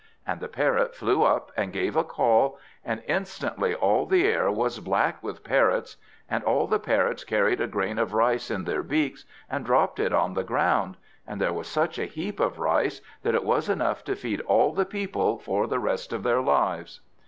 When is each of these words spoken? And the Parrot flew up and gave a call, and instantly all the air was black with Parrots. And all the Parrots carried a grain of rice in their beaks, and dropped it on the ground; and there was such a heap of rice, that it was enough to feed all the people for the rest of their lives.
And 0.25 0.39
the 0.39 0.47
Parrot 0.47 0.95
flew 0.95 1.21
up 1.21 1.51
and 1.55 1.71
gave 1.71 1.95
a 1.95 2.03
call, 2.03 2.57
and 2.83 3.03
instantly 3.07 3.75
all 3.75 4.07
the 4.07 4.25
air 4.25 4.49
was 4.49 4.79
black 4.79 5.21
with 5.21 5.43
Parrots. 5.43 5.95
And 6.27 6.43
all 6.43 6.65
the 6.65 6.79
Parrots 6.79 7.23
carried 7.23 7.61
a 7.61 7.67
grain 7.67 7.99
of 7.99 8.11
rice 8.11 8.49
in 8.49 8.63
their 8.63 8.81
beaks, 8.81 9.25
and 9.47 9.63
dropped 9.63 9.99
it 9.99 10.11
on 10.11 10.33
the 10.33 10.43
ground; 10.43 10.97
and 11.27 11.39
there 11.39 11.53
was 11.53 11.67
such 11.67 11.99
a 11.99 12.05
heap 12.05 12.39
of 12.39 12.57
rice, 12.57 13.01
that 13.21 13.35
it 13.35 13.43
was 13.43 13.69
enough 13.69 14.03
to 14.05 14.15
feed 14.15 14.41
all 14.41 14.73
the 14.73 14.85
people 14.85 15.37
for 15.37 15.67
the 15.67 15.77
rest 15.77 16.11
of 16.13 16.23
their 16.23 16.41
lives. 16.41 17.01